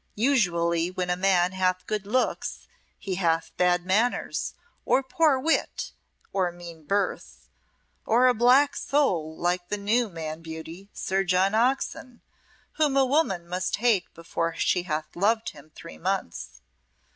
Usually 0.15 0.89
when 0.89 1.11
a 1.11 1.15
man 1.15 1.51
hath 1.51 1.85
good 1.85 2.07
looks 2.07 2.67
he 2.97 3.13
hath 3.21 3.55
bad 3.55 3.85
manners 3.85 4.55
or 4.83 5.03
poor 5.03 5.37
wit 5.37 5.91
or 6.33 6.51
mean 6.51 6.85
birth, 6.85 7.47
or 8.03 8.25
a 8.25 8.33
black 8.33 8.75
soul 8.75 9.37
like 9.37 9.69
the 9.69 9.77
new 9.77 10.09
man 10.09 10.41
beauty, 10.41 10.89
Sir 10.91 11.23
John 11.23 11.53
Oxon, 11.53 12.23
whom 12.77 12.97
a 12.97 13.05
woman 13.05 13.47
must 13.47 13.75
hate 13.75 14.11
before 14.15 14.55
she 14.55 14.81
hath 14.89 15.15
loved 15.15 15.51
him 15.51 15.69
three 15.69 15.99
months. 15.99 16.61